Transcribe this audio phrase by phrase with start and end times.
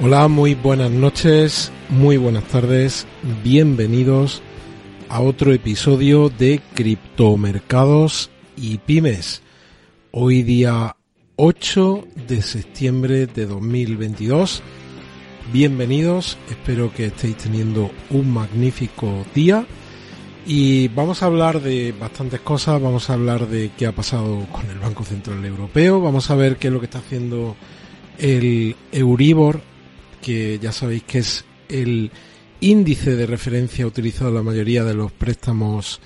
[0.00, 3.04] Hola, muy buenas noches, muy buenas tardes,
[3.42, 4.42] bienvenidos
[5.08, 9.42] a otro episodio de Criptomercados y Pymes.
[10.12, 10.94] Hoy día
[11.34, 14.62] 8 de septiembre de 2022.
[15.52, 19.66] Bienvenidos, espero que estéis teniendo un magnífico día
[20.46, 24.70] y vamos a hablar de bastantes cosas, vamos a hablar de qué ha pasado con
[24.70, 27.56] el Banco Central Europeo, vamos a ver qué es lo que está haciendo
[28.18, 29.60] el Euribor
[30.20, 32.10] que ya sabéis que es el
[32.60, 36.00] índice de referencia utilizado en la mayoría de los préstamos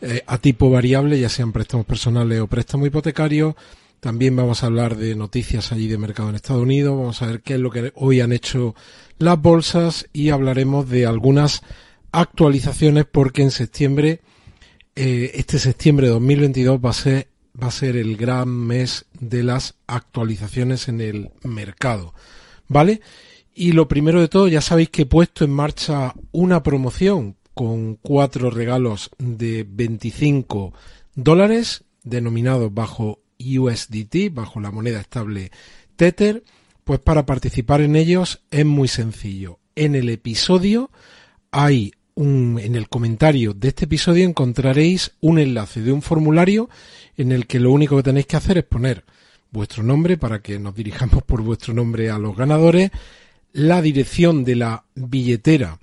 [0.00, 3.54] eh, a tipo variable, ya sean préstamos personales o préstamos hipotecarios.
[4.00, 7.40] También vamos a hablar de noticias allí de mercado en Estados Unidos, vamos a ver
[7.40, 8.74] qué es lo que hoy han hecho
[9.18, 11.62] las bolsas y hablaremos de algunas
[12.12, 14.20] actualizaciones porque en septiembre,
[14.94, 17.28] eh, este septiembre de 2022 va a ser
[17.62, 22.14] va a ser el gran mes de las actualizaciones en el mercado.
[22.68, 23.00] ¿Vale?
[23.54, 27.94] Y lo primero de todo, ya sabéis que he puesto en marcha una promoción con
[27.94, 30.74] cuatro regalos de 25
[31.14, 35.52] dólares denominados bajo USDT, bajo la moneda estable
[35.94, 36.42] Tether.
[36.82, 39.60] Pues para participar en ellos es muy sencillo.
[39.76, 40.90] En el episodio
[41.52, 46.68] hay un, en el comentario de este episodio encontraréis un enlace de un formulario
[47.16, 49.04] en el que lo único que tenéis que hacer es poner
[49.50, 52.90] vuestro nombre para que nos dirijamos por vuestro nombre a los ganadores
[53.54, 55.78] la dirección de la billetera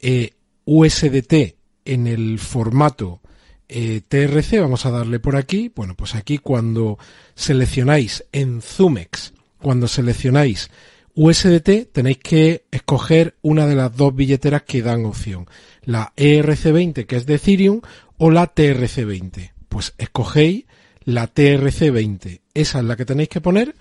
[0.00, 0.32] eh,
[0.64, 3.20] USDT en el formato
[3.68, 6.98] eh, TRC, vamos a darle por aquí, bueno, pues aquí cuando
[7.34, 10.70] seleccionáis en Zumex, cuando seleccionáis
[11.14, 15.46] USDT tenéis que escoger una de las dos billeteras que dan opción,
[15.82, 17.80] la ERC20 que es de Ethereum
[18.18, 19.52] o la TRC20.
[19.68, 20.66] Pues escogéis
[21.04, 23.76] la TRC20, esa es la que tenéis que poner.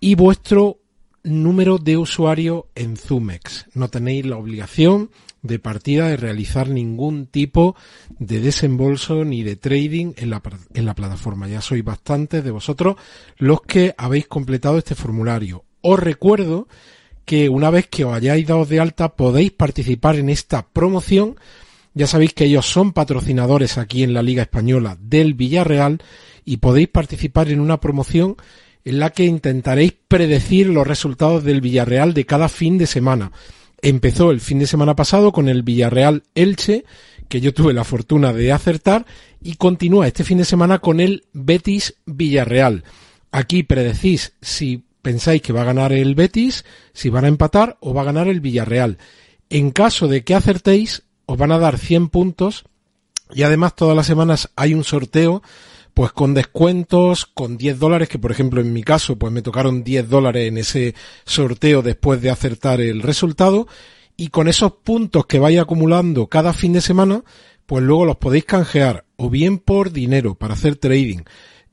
[0.00, 0.80] Y vuestro
[1.22, 3.66] número de usuario en Zumex.
[3.74, 5.10] No tenéis la obligación
[5.42, 7.76] de partida de realizar ningún tipo
[8.18, 10.42] de desembolso ni de trading en la,
[10.74, 11.48] en la plataforma.
[11.48, 12.96] Ya sois bastantes de vosotros
[13.36, 15.64] los que habéis completado este formulario.
[15.80, 16.68] Os recuerdo
[17.24, 21.36] que una vez que os hayáis dado de alta podéis participar en esta promoción.
[21.94, 26.02] Ya sabéis que ellos son patrocinadores aquí en la Liga Española del Villarreal
[26.44, 28.36] y podéis participar en una promoción
[28.88, 33.32] en la que intentaréis predecir los resultados del Villarreal de cada fin de semana.
[33.82, 36.86] Empezó el fin de semana pasado con el Villarreal Elche,
[37.28, 39.04] que yo tuve la fortuna de acertar,
[39.42, 42.82] y continúa este fin de semana con el Betis Villarreal.
[43.30, 47.92] Aquí predecís si pensáis que va a ganar el Betis, si van a empatar o
[47.92, 48.96] va a ganar el Villarreal.
[49.50, 52.64] En caso de que acertéis, os van a dar 100 puntos
[53.34, 55.42] y además todas las semanas hay un sorteo
[55.98, 59.82] pues con descuentos, con 10 dólares, que por ejemplo en mi caso, pues me tocaron
[59.82, 60.94] 10 dólares en ese
[61.24, 63.66] sorteo después de acertar el resultado,
[64.16, 67.24] y con esos puntos que vais acumulando cada fin de semana,
[67.66, 71.22] pues luego los podéis canjear, o bien por dinero, para hacer trading,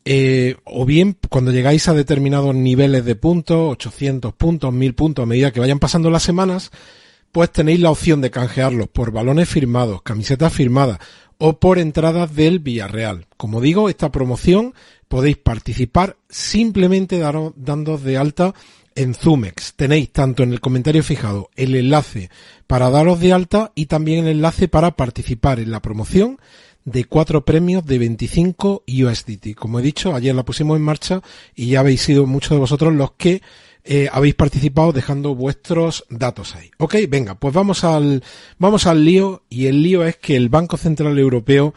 [0.05, 5.27] eh, o bien cuando llegáis a determinados niveles de puntos, 800 puntos, 1000 puntos, a
[5.27, 6.71] medida que vayan pasando las semanas,
[7.35, 10.99] pues tenéis la opción de canjearlos por balones firmados, camisetas firmadas
[11.37, 13.27] o por entradas del Villarreal.
[13.35, 14.73] Como digo, esta promoción
[15.09, 18.53] podéis participar simplemente dando de alta
[18.95, 19.73] en Zumex.
[19.73, 22.29] Tenéis tanto en el comentario fijado el enlace
[22.67, 26.39] para daros de alta y también el enlace para participar en la promoción
[26.85, 29.55] de cuatro premios de 25 USDT.
[29.57, 31.21] Como he dicho, ayer la pusimos en marcha
[31.53, 33.41] y ya habéis sido muchos de vosotros los que
[33.87, 36.71] eh, habéis participado dejando vuestros datos ahí.
[36.79, 38.23] Ok, venga, pues vamos al,
[38.57, 41.75] vamos al lío y el lío es que el Banco Central Europeo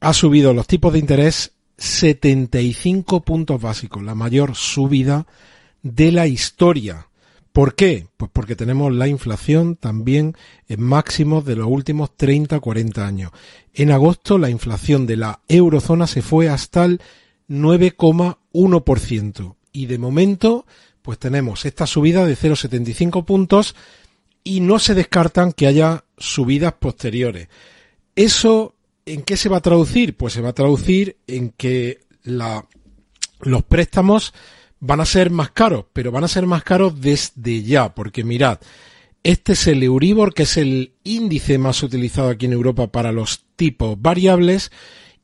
[0.00, 5.26] ha subido los tipos de interés 75 puntos básicos, la mayor subida
[5.82, 7.08] de la historia.
[7.52, 8.08] ¿Por qué?
[8.18, 10.36] Pues porque tenemos la inflación también
[10.68, 13.32] en máximos de los últimos 30-40 años.
[13.72, 17.00] En agosto la inflación de la eurozona se fue hasta el
[17.48, 20.66] 9,1% y de momento
[21.08, 23.74] pues tenemos esta subida de 0,75 puntos
[24.44, 27.48] y no se descartan que haya subidas posteriores.
[28.14, 28.74] ¿Eso
[29.06, 30.18] en qué se va a traducir?
[30.18, 34.34] Pues se va a traducir en que los préstamos
[34.80, 38.58] van a ser más caros, pero van a ser más caros desde ya, porque mirad,
[39.22, 43.46] este es el Euribor, que es el índice más utilizado aquí en Europa para los
[43.56, 44.70] tipos variables,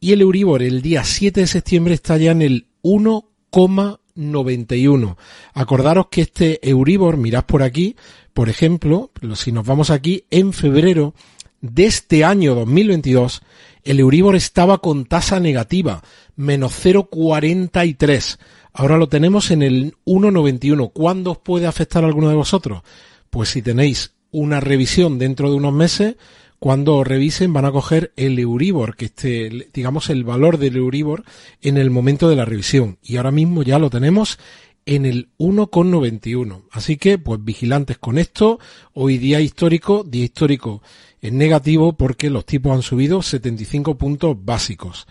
[0.01, 3.99] y el Euribor el día 7 de septiembre está ya en el 1,9%.
[4.15, 5.17] 91.
[5.53, 7.97] Acordaros que este Euribor, mirad por aquí,
[8.33, 11.15] por ejemplo, si nos vamos aquí, en febrero
[11.61, 13.43] de este año 2022,
[13.85, 16.03] el Euribor estaba con tasa negativa,
[16.37, 18.39] menos 0,43.
[18.73, 20.93] Ahora lo tenemos en el 1,91.
[20.93, 22.83] ¿Cuándo os puede afectar a alguno de vosotros?
[23.31, 26.17] Pues si tenéis una revisión dentro de unos meses,
[26.65, 31.23] cuando revisen van a coger el Euribor, que esté, digamos, el valor del Euribor
[31.61, 32.97] en el momento de la revisión.
[33.03, 34.39] Y ahora mismo ya lo tenemos
[34.87, 36.63] en el 1,91.
[36.71, 38.61] Así que, pues vigilantes con esto.
[38.95, 40.83] Hoy día histórico, día histórico
[41.21, 45.07] en negativo porque los tipos han subido 75 puntos básicos.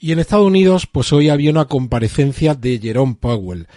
[0.00, 3.68] Y en Estados Unidos, pues hoy había una comparecencia de Jerome Powell.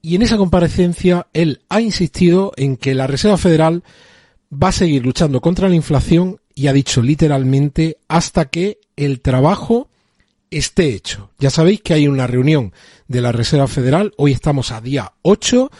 [0.00, 3.82] Y en esa comparecencia él ha insistido en que la Reserva Federal
[4.52, 9.88] va a seguir luchando contra la inflación y ha dicho literalmente hasta que el trabajo
[10.50, 11.30] esté hecho.
[11.38, 12.72] Ya sabéis que hay una reunión
[13.08, 15.70] de la Reserva Federal, hoy estamos a día 8,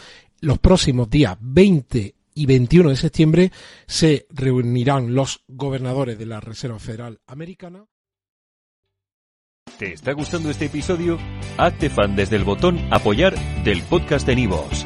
[0.41, 3.51] los próximos días 20 y 21 de septiembre
[3.85, 7.85] se reunirán los gobernadores de la Reserva Federal Americana.
[9.77, 11.17] ¿Te está gustando este episodio?
[11.57, 14.85] Hazte fan desde el botón apoyar del podcast de Nivos.